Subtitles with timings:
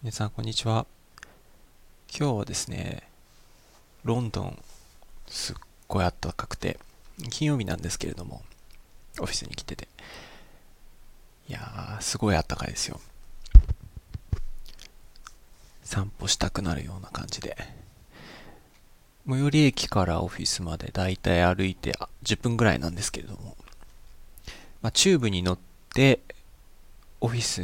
[0.00, 0.86] 皆さんこんにちは。
[2.16, 3.02] 今日はですね
[4.04, 4.56] ロンドン
[5.26, 5.56] すっ
[5.88, 6.78] ごい暖かくて
[7.30, 8.42] 金曜日なんですけれども
[9.18, 9.88] オフィスに来てて。
[11.48, 13.00] いやーすごい暖かいですよ。
[15.82, 17.56] 散歩したくなるような感じで。
[19.28, 23.56] 最寄り駅からオフィスまでだいたい歩いて10分ぐらいなんですけれども、
[24.80, 25.58] まあ、チューブに乗っ
[25.92, 26.20] て
[27.20, 27.62] オフィス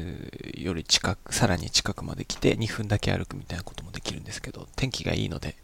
[0.61, 5.55] より近く、さらに近くまで来て2分だけ歩くみたいなこともできるんですけど、天気がいいので、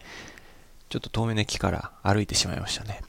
[0.89, 3.03] ちょっと遠目の駅から歩いてしまいましたね。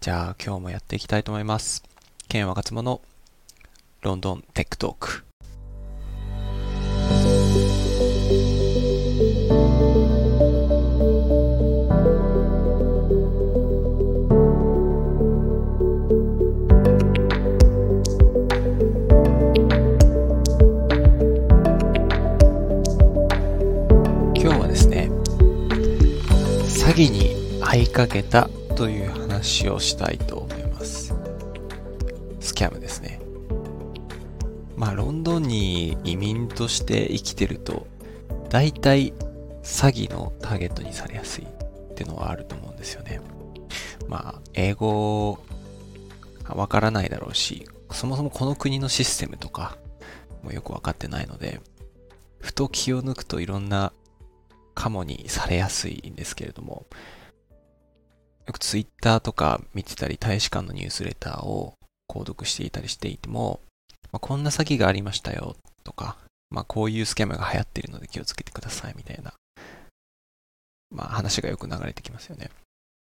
[0.00, 1.82] じゃあ今日もやっていきたいと思います。
[2.28, 3.00] ケン若妻の
[4.02, 5.31] ロンドンテックトーク。
[27.76, 31.14] に遭いかけたという話をしたいと思います。
[32.40, 33.20] スキャムですね。
[34.76, 37.86] まあ、ロンドンに移民として生きてると、
[38.50, 39.14] 大体
[39.62, 43.20] 詐欺のターゲットにされやすいってのはあると思うんですよね。
[44.08, 45.38] まあ、英語
[46.48, 49.78] わからないだろうし、そもそもこの国のシステムとか
[50.42, 51.60] もよくわかってないので、
[52.38, 53.92] ふと気を抜くといろんな
[54.74, 56.86] カモにされやすいんですけれども、
[58.46, 61.74] よくツイッターとか見てたり、大使館のニュースレターを
[62.08, 63.60] 購読していたりしていても、
[64.10, 66.16] まあ、こんな詐欺がありましたよとか、
[66.50, 69.32] まあ、こういうスキャムが流行っているので気をつけてくださいみたいな、
[70.90, 72.50] まあ、話がよく流れてきますよね。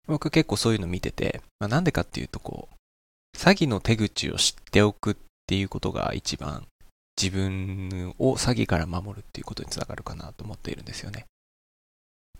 [0.06, 5.16] 僕結構そういうの見てて、まあ、なんでかっていうとこう、詐欺の手口を知っておくっ
[5.46, 6.66] ていうことが一番
[7.20, 11.26] 自分を詐欺から守るっていうことにつながるかなと思っているんですよね。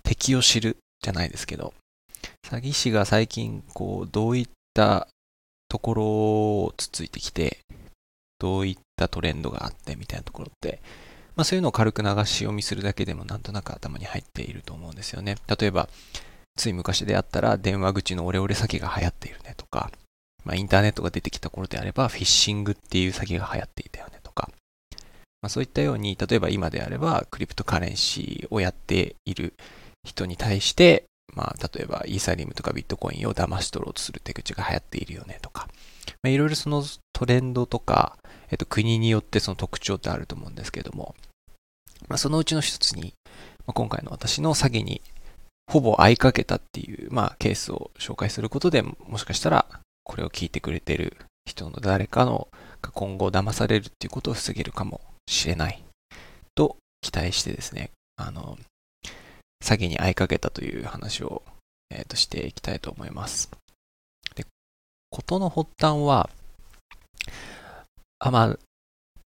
[0.03, 1.75] 敵を知るじゃないですけど、
[2.47, 5.09] 詐欺師が最近こうどういった
[5.69, 7.59] ところをつついてきて、
[8.39, 10.81] どういったトレンドがあってみたいなところって、
[11.37, 15.37] まあそういうのを軽く流し読みするだけでもなんとなく頭に入っていると思うんですよね。
[15.47, 15.89] 例えば、
[16.57, 19.91] つい昔であったら電話口のオレオレ詐欺が流行っているねとか、
[20.45, 24.51] まあインターネットが出てきた頃であればフィッシングっていう詐欺が流行っていたよねとか、
[25.43, 29.55] まあそういったように、例えば今であればクリプトカレンシーをやっている
[30.05, 31.05] 人に対して、
[31.35, 35.69] まあ、例えばイーサリムとかビットコインを騙し取ろうとする手口が流行っているよねとか、
[36.23, 38.17] まあ、いろいろそのトレンドとか、
[38.51, 41.15] えっと、国によってその特徴ってあると思うんですけども、
[42.09, 43.15] まあ、そのうちの一つに、
[43.67, 45.03] まあ、今回の私の詐欺に
[45.71, 49.67] ほぼ合いかけたっていう、まあ、ケースを紹介することでもしかしたら
[50.05, 52.49] これを聞いてくれてる人の誰かの
[52.81, 55.83] が今後騙されるっていうことを防げるかもしれない
[56.55, 58.59] と期待してですね、あの、
[59.63, 61.43] 詐欺に遭いかけたという話を、
[61.91, 63.51] えー、としていきたいと思います。
[64.35, 64.45] で、
[65.11, 66.31] ことの発端は、
[68.19, 68.59] あ、まあ、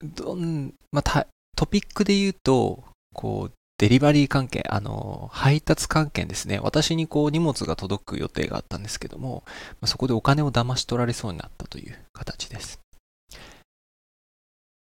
[0.05, 1.27] どん、まあ、
[1.57, 6.59] トピックで言うと、こう、デリバリー関係、あの、配達関係ですね。
[6.61, 12.81] 私にこう荷物が届く予定があったんですけども、まあ、そこでお金を騙し取られそうになったという形です。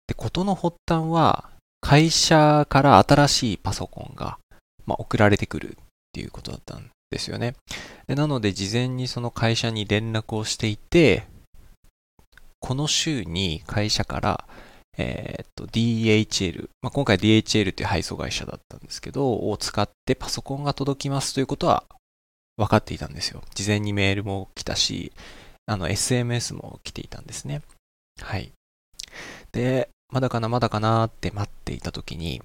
[0.08, 4.38] で、ことの発端は、会社から新しいパソコンが
[4.90, 5.74] まあ、送られてくるっ
[6.12, 7.54] ていうことだったんですよね。
[8.08, 11.24] でなので、事前にその会社に連絡をしていて、
[12.58, 14.48] この週に会社から、
[14.98, 21.84] えー、っと DHL、まあ、今回 DHL という配送会社だったんですけど、を使ってパソコンが届きますということは
[22.56, 23.42] 分かっていたんですよ。
[23.54, 25.12] 事前にメールも来たし、
[25.66, 27.62] あの SMS も来ていたんですね。
[28.20, 28.50] はい。
[29.52, 32.42] で、まだかな、まだかなって待っていたときに、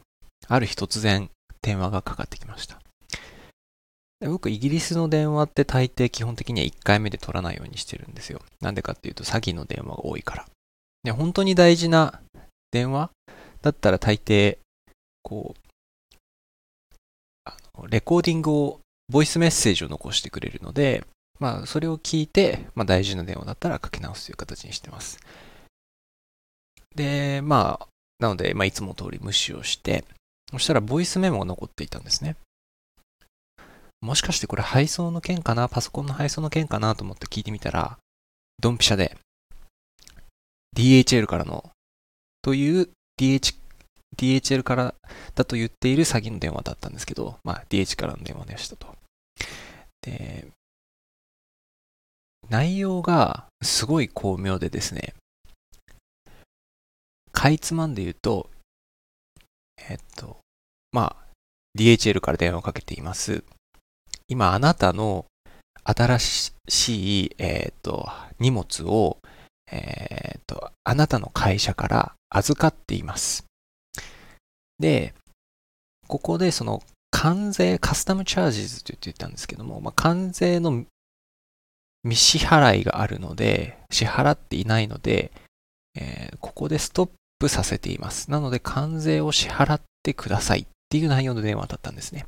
[0.48, 1.30] ある日突然、
[1.66, 2.80] 電話がかかってきました。
[4.20, 8.42] で僕、イギリスの電話って大抵基本的には1回目で取らないようにしてるんですよ。
[8.62, 10.46] なんでかっていうと詐欺の電話が多いから。
[11.04, 12.22] で、本当に大事な
[12.72, 13.10] 電話
[13.64, 14.60] だったら大抵、
[15.24, 15.60] こう、
[17.46, 18.80] あのレコーディングを、
[19.12, 21.04] ボイスメッセージを残してくれるので、
[21.40, 25.20] まあ、それを聞いて、まあ、大事な電話だったらかけ直すという形にしてます。
[26.96, 27.88] で、まあ、
[28.20, 30.06] なので、まあ、いつも通り無視をして、
[30.52, 32.36] そしたらボイスメモが残っていたんですね。
[34.02, 35.68] もしかしてこれ配送の件かな？
[35.68, 36.96] パソコンの配送の件かな？
[36.96, 37.98] と思って聞いてみたら、
[38.62, 39.18] ドンピシャで、
[40.78, 41.72] DHL からの、
[42.42, 42.90] という
[43.20, 43.56] DH、
[44.18, 44.94] DHL から
[45.34, 48.96] だと言っている詐欺の電話だったんですけど、まあ DH からの電話でしたと。
[50.02, 50.48] で、
[52.50, 55.16] 内容がすごい巧妙でですね、
[57.32, 58.52] かいつまんで言うと、
[59.78, 60.38] えっと、
[60.92, 61.26] まあ、
[61.78, 63.44] DHL から電話をかけています。
[64.28, 65.26] 今、あなたの
[65.84, 69.18] 新しい、えっと、荷物を、
[69.72, 73.46] えっと、あなたの会社から預かっています。
[74.80, 75.14] で、
[76.08, 76.82] ここでその
[77.12, 80.86] 関税、カスタムチャージズと言ってたんですけども、まあ、関税の
[82.04, 85.32] 未支払いがあるので、支払っていないので、
[85.96, 87.10] えー、ここでストッ
[87.40, 88.32] プさせています。
[88.32, 92.26] なので、関税を支払ってくださいっていう内容の電話だったんですね。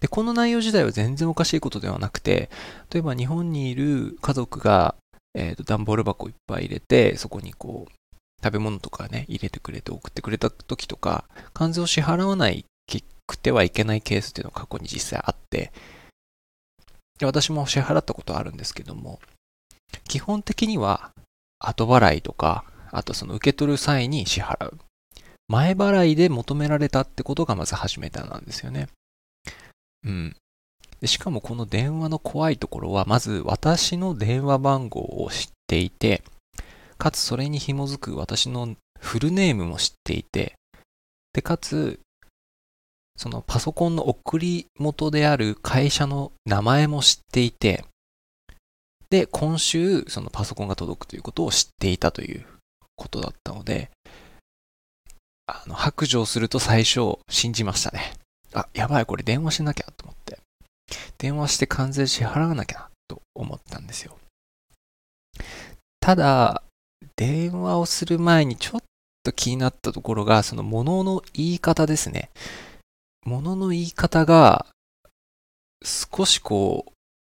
[0.00, 2.50] で、この内容自体は全然おかしいことではなくて、
[2.90, 4.94] 例えば日本にいる家族が、
[5.34, 7.92] えーと、段ボール箱いっぱい入れて、そこにこう、
[8.42, 12.64] 食べ物とかね、入れてくれて送ってくれた時とか、関税を支払わない
[13.26, 15.72] くてはいけないケースっていうのが過去に実際あって、
[17.18, 19.20] で私も支払ったことあるんですけども、
[20.04, 21.12] 基本的には
[21.58, 24.78] 後払いとか、あとその受け取る際に支払う。
[25.48, 28.88] 前払いで求められたってことがまず初めてなんですよね。
[30.04, 30.36] うん。
[31.00, 36.22] でしかもこの電話の怖いところは、まず私の電話番号を知っていて、
[36.96, 40.54] かつそれに紐づく私のフルネームも知っていて、
[41.32, 41.98] で、かつ
[43.16, 47.84] そのパソコンの送り元である会社の名前も知っていて、
[49.10, 52.46] で、今週、そのパソコンが届くということを知っていたという
[53.02, 53.90] ことだったので、
[55.46, 58.14] あの、白状すると最初信じましたね。
[58.54, 60.38] あ、やばい、これ電話しなきゃと思って。
[61.18, 64.16] 電話して関税支払わなきゃと思ったんですよ。
[66.00, 66.62] ただ、
[67.16, 68.80] 電話をする前にちょっ
[69.24, 72.30] と気になったところが、その物の言い方ですね。
[73.24, 74.66] 物の言い方が、
[75.84, 76.92] 少しこう、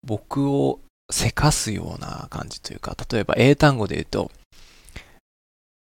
[0.07, 0.81] 僕を
[1.11, 4.31] せかすような感じというか、例えば英単語で言うと、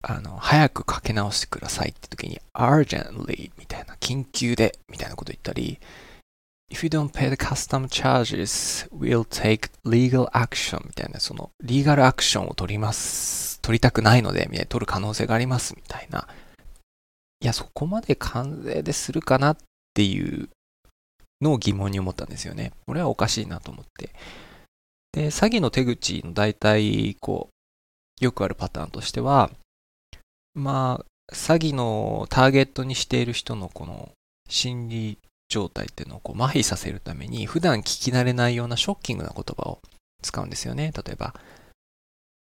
[0.02, 5.78] あの、早く書き直してくださいって時に、urgently みたいな、緊急でみたいなこと言ったり、
[6.70, 16.26] if you don't pay the custom charges, we'll take legal action みたいな、その、リーガルアクションを取ります、取りたくないので、みたいな、取る可能性がありますみたいな。
[17.40, 19.56] いや、そこまで関税でするかなっ
[19.94, 20.48] ていう
[21.40, 22.72] のを疑問に思ったんですよね。
[22.86, 24.10] これはおかしいなと思って。
[25.12, 27.50] で、詐欺の手口の大体、こ
[28.20, 29.50] う、よくあるパターンとしては、
[30.54, 34.10] まあ、詐欺のターゲットにしている人のこの
[34.48, 35.18] 心理
[35.48, 39.80] 状態っていうのをこう麻痺させるために、普段聞き慣れないようなショッキングな言葉を
[40.22, 40.92] 使うんですよね。
[40.94, 41.34] 例えば、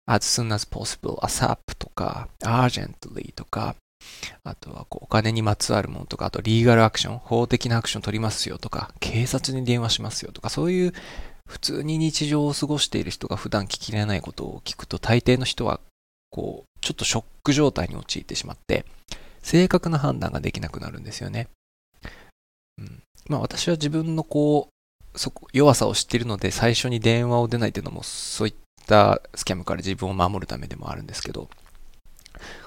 [0.05, 3.75] as soon as possible, asap とか、urgently とか、
[4.43, 10.93] あとはこうお金にまつわるものとか、あとリーガルアクション、法的なアクション取りますよとか、警察に電話しますよとか、そういう
[11.47, 15.79] 普通に日常を過ごしている人が普段聞きれないことを聞くと、大抵の人は
[16.33, 18.85] こう、ちょっとショック状態に陥ってしまって、
[19.43, 21.47] 正確な判断ができなくなるんですよね。
[22.79, 24.67] うん、まあ私は自分のこ
[25.15, 28.55] う、そこ弱さを知っているので最初に電話を出ないというのもそういっ
[28.87, 31.49] たスキャムから自分を守るためでもあるんですけど、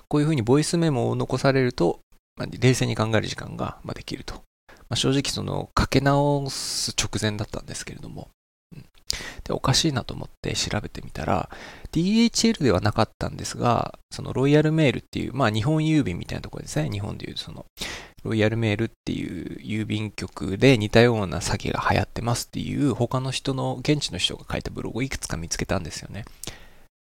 [0.08, 1.98] こういうふうにボイスメモを残されると、
[2.36, 4.34] まあ、冷静に考える時間ができると。
[4.88, 8.28] まあ、正直その、かけ直す直前だったんですけれども、
[9.44, 11.48] で、おかしいなと思って調べてみたら、
[11.92, 16.90] DHL ではなかったんですが、そのロイヤルメールっていう、まあ日本郵便みたいなところですね。
[16.90, 17.64] 日本でいうその、
[18.24, 26.24] ロイヤルメールっていう郵便局で似たような詐欺が流行ってますっていう他の人の、現地の人が書いたブログをいくつか見つけたんですよね。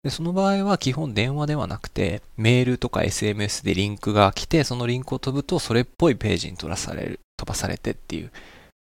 [0.05, 8.31] でその場合は基本電話ではなくて、メールとか SMS でリンクが来て、そのリンクを飛ぶとそれっぽいページに飛ばされる、飛ばされてっていう、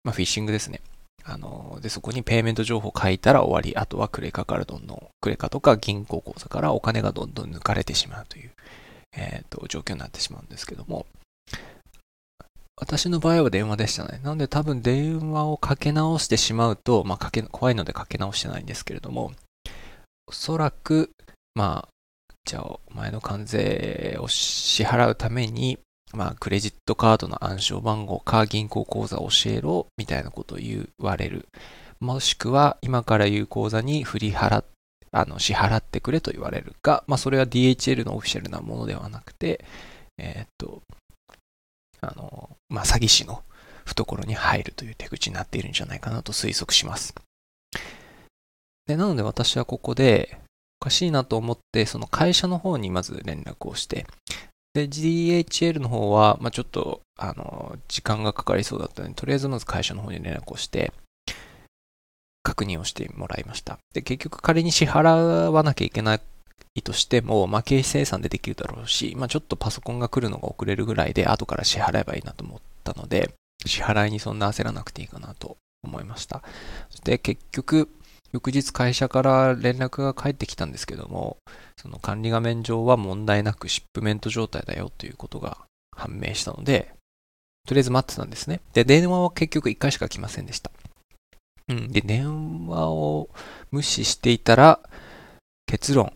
[0.03, 0.81] まあ、フィッシングですね。
[1.29, 3.75] あの、で、そこにペイメント情報書いたら終わり。
[3.75, 8.51] あとはクレカからどんどん、クレカとか銀行口座からお金がどんどん抜かれてしまうという、
[9.15, 11.05] えっ、ー、と、状況になってしまうんですけども、
[12.79, 14.21] 私の場合は電話でしたね。
[14.23, 19.33] なので多分電話をかけ直してしまうと、まあ、かけ、怖いのでかけ直してないんですけれども、
[20.27, 21.11] おそらく、
[21.55, 21.89] まあ、
[22.45, 25.79] じゃあ、お前の関税を支払うために、
[26.13, 31.47] まあ、クレジットカードの暗証番号か銀行口座教えろ、みたいなことを言われる。
[31.99, 34.65] もしくは、今から言う口座に振り払っ
[35.11, 39.63] あの、支払ってくれと言われるか、まあ、それは DHL のオフィシャルなものではなくて、
[40.17, 40.81] えー、っと、
[42.01, 43.43] あの、まあ、詐欺師の
[43.85, 47.15] 懐に入るという手口になっているんじゃないかなと推測します。
[48.85, 50.37] で、なので私はここで、
[50.79, 54.05] おかしいなと思って、その会社の方にまず連絡をして、
[54.77, 60.93] で、DHL の方は、まあ、ちょっと、あの、時間がかかりそうだったので、とりあえずまず会社の方に連絡をして、
[62.43, 63.79] 確認をしてもらいました。
[63.93, 66.15] で、結局仮に支払わなきゃいけな
[66.75, 73.33] いとしても、まあ、経費生産でできるだろうし、まあ、ちょっとパソコンが来るのが遅れるぐらいで、後から支払えばいいなと思ったので、
[73.65, 76.43] 支払いにそんな焦らなくていいかなと思いました。
[76.91, 77.89] そして結局、
[78.31, 81.37] 翌日会社から連絡が返ってきたんですけども、
[81.77, 85.57] その管理画面上は問題なくシップメント状態だよということが
[85.95, 86.93] 判明したので、
[87.67, 88.61] とりあえず待ってたんですね。
[88.73, 90.71] で、電話は結局1回しか来ませんでした。
[91.69, 91.91] うん。
[91.91, 93.29] で、電話を
[93.71, 94.79] 無視していたら、
[95.65, 96.13] 結論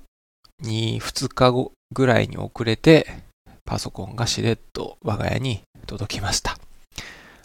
[0.61, 3.05] に2日後ぐらいに遅れて、
[3.65, 6.57] パソコンがしれっと我が家に届きました。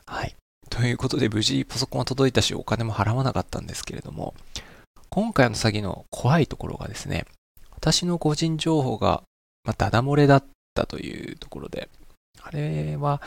[0.06, 0.36] はい。
[0.70, 4.34] ということで、無事パソコンは届いたし、お金も払わなかったんですけれども、
[5.08, 7.24] 今回の詐欺の怖いところがですね、
[7.70, 9.22] 私の個人情報が、
[9.64, 10.44] まあ、ダダ漏れだっ
[10.74, 11.88] たというところで、
[12.42, 13.22] あれは、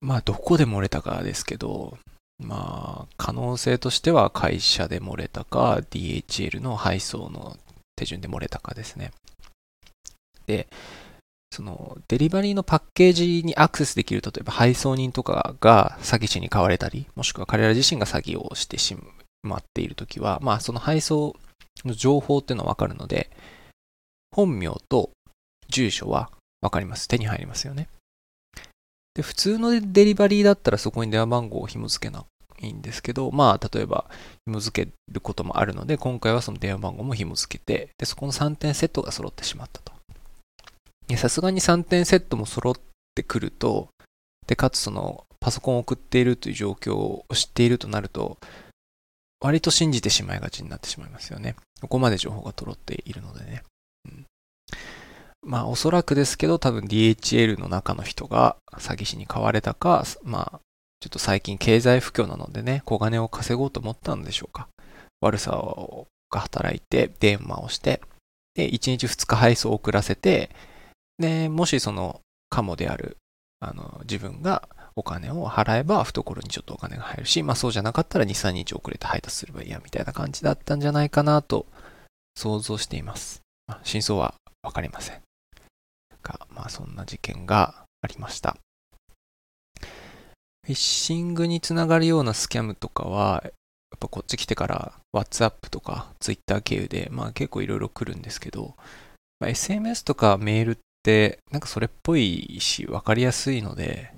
[0.00, 1.98] まあ、どこで漏れたかですけど、
[2.38, 7.56] まあ、可能性としては会社で漏れたか、DHL の配送の
[7.96, 9.12] 手順で漏れたかですね。
[10.46, 10.68] で、
[11.50, 18.96] そのデリバリーのパッケージにアクセスできる、例えば配送人とかが詐欺師に買われたり、もしくは彼ら自身が詐欺をしてし
[19.42, 21.36] まっているときは、まあその配送
[21.84, 23.30] の情報っていうのはわかるので、
[24.32, 25.10] 本名と
[25.68, 26.30] 住所は
[26.60, 27.08] わかります。
[27.08, 27.88] 手に入りますよね。
[29.14, 32.24] で、普通のデリバリーだったらそこに電話番号を紐付けな
[32.60, 34.04] いんですけど、まあ、例えば
[34.46, 39.92] 紐付けることもあるので、今回はその電話番号も紐付けて、で、そこの3点セットが揃ってしまったと。
[41.12, 42.74] やさすがに3点セットも揃っ
[43.14, 43.88] てくると、
[44.46, 48.38] で、かつそのパソコンを送っているという状況を知っているとなると、
[49.40, 51.56] 割と信じてしまいがちになってしまいますよね。
[51.80, 53.62] ここまで情報が揃っているのでね。
[54.04, 54.26] うん、
[55.42, 60.60] まあおそらくですけど多分 DHL の中の人が詐欺師に買われたか、まあ
[61.00, 64.68] ちょっと最近経済不況なのでね、小金を稼ごうと思ったんでしょうか。
[65.22, 65.52] 悪さ
[66.30, 68.02] が働いて電話をして、
[68.54, 70.50] で、1日2日配送を遅らせて、
[71.20, 73.18] で、もしそのカモである、
[73.60, 81.66] あの、自分がお金を払えば懐にちょっとお金が入るし、まあそうじゃなかったら2、3日遅れて配達すればいいや、みたいな感じだったんじゃないかなと
[82.34, 83.42] 想像しています。
[83.84, 85.20] 真相はわかりません。
[86.22, 88.56] が、まあそんな事件がありました。
[89.78, 93.50] フィッシングにつながるようなスキャムとかは、や
[93.96, 98.74] っぱこっち来てから WhatsApp とか Twitter 経由で、まあ結構いろいろ来るんですけど、
[99.40, 100.76] まあ、SMS とかメールっ、
[101.50, 104.12] なんかそれっぽいし分かりやすいので、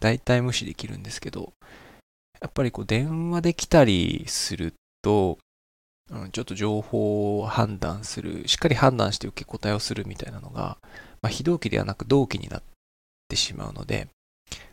[0.00, 1.52] 大体無視できるんですけど、
[2.40, 5.38] やっぱりこう電話できたりすると、
[6.10, 10.78] うん、ちょっと情報を判断する、しっかり判断して受け答えをするみたいなのが、
[11.22, 12.62] まあ、非同期ではなく同期になっ
[13.28, 14.08] てしまうので、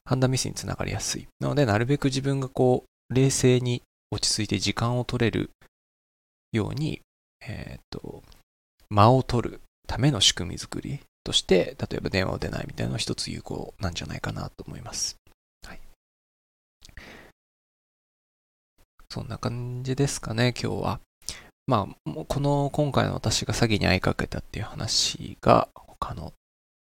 [0.06, 1.28] 判断ミスにつながりやすい。
[1.40, 5.50] なので、なるべく自分がこう、冷静に落ち着いて時間を取れる
[6.52, 7.02] ように、
[7.42, 8.22] えっ、と、
[8.90, 15.18] 間を取るための仕組み作りとして、例えば電話を出ないみたいなのは一つ有効なんじゃないかなと思います。
[15.66, 15.80] はい。
[19.10, 21.00] そんな感じですかね、今日は。
[21.66, 26.34] まあ、この今回の私が詐欺に遭いかけたっていう話が他の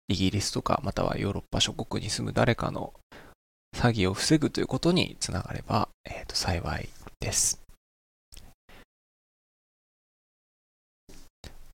[0.07, 2.95] イギリスとかまたはヨーロッパ諸国に住む誰かの
[3.77, 7.61] 詐欺を防ぐということにつながれば、えー、と幸いです。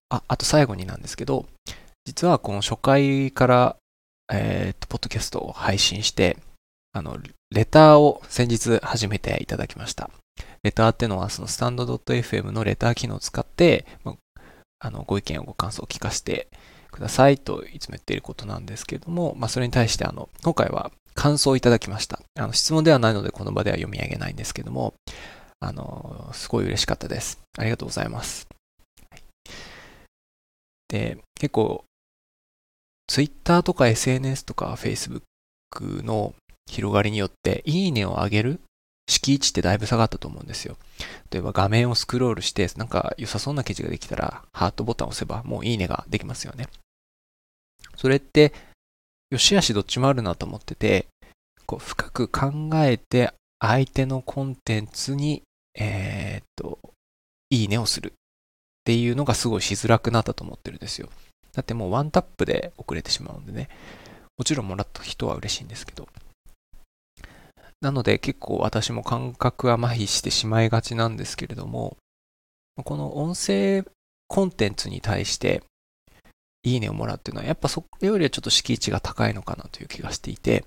[0.09, 1.47] あ、あと最後になんですけど、
[2.05, 3.77] 実はこの初回から、
[4.33, 6.37] えっ、と、ポッドキャストを配信して、
[6.93, 7.19] あの、
[7.51, 10.11] レターを先日始めていただきました。
[10.63, 13.87] レターってのは、そのスタンド .fm のレター機能を使って、
[14.85, 16.49] あのご意見をご感想を聞かせて
[16.91, 22.21] くださいといつも言っていることなんですけれども、まあ、それに対してあの、今回は感想をいただきました。
[22.39, 24.93] あの質問ではないのでこの場では読み上げないんですけども、
[25.61, 27.41] あの、すごい嬉しかったです。
[27.57, 28.47] ありがとうございます。
[30.89, 31.85] で、結構、
[33.07, 35.23] Twitter とか SNS とか Facebook
[36.03, 36.35] の
[36.67, 38.61] 広がりによって、いいねを上げる
[39.07, 40.77] 敷地ってだいぶ下がったと思うんですよ。
[41.31, 46.69] 例えば画面をスクロールして、なんか良さそうな記事ができたら、ハートボタンを押せば、もういいねができますよね。
[47.97, 48.53] それって、
[49.31, 51.07] 良し悪しどっちもあるなと思ってて、
[51.67, 55.43] こう深く考えて相手のコンテンツに、
[55.75, 56.79] えー、っと、
[57.51, 58.13] いいねをするっ
[58.85, 61.09] ていうのがすごいしづらくなったと思ってるんですよ。
[61.55, 63.69] だってもうワンタップで遅れてしまうんでね。
[64.37, 66.09] もちろんもらった人は嬉しいんですけど。
[67.81, 71.97] なので結構私も感覚は麻痺してしまいがちなんですけれども、
[72.83, 73.85] この音声
[74.27, 75.63] コンテンツに対して
[76.65, 80.65] いいねをもらうっていうのは、やっぱそれよりはちょっと敷地が高いのかなという気がしていて、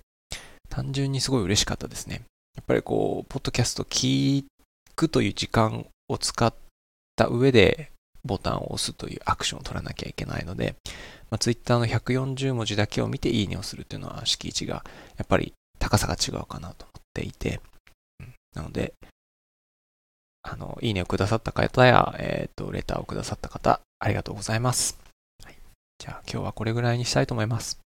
[0.70, 2.22] 単純にすごい嬉しかったですね。
[2.56, 4.46] やっぱりこう、ポッドキャスト聞
[4.96, 6.54] くという時間を使っ
[7.16, 7.92] た上で、
[8.26, 10.76] ボタンを押すというアクションを取らなきゃいけないので、
[11.30, 14.84] まあ、Twitter の140文字だけを見ていいねをするっていうのは敷地が
[15.18, 17.62] やっぱり高さが違うかなと思っていて、
[18.56, 18.94] なので、
[20.42, 24.98] あの、いいねをくださった方や、えっ、ー、と、レターをくださった方、ありがとうございます。
[25.44, 25.58] はい、
[26.00, 27.80] じゃあ今日はこれぐらいにしたいと思います。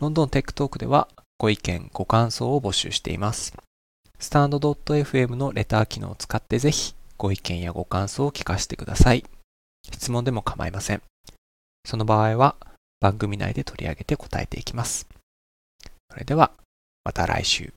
[0.00, 3.54] ロンドンテックトークではご意見、ご感想を募集しています。
[4.18, 9.24] スタンド .fm のレター機能を使ってぜひご意見やご感想を聞かせてください。
[9.92, 11.02] 質問でも構いません。
[11.84, 12.56] その場合は
[13.00, 15.08] 番組内で取り上げて答えていきます。
[16.10, 16.52] それでは
[17.04, 17.72] また来週。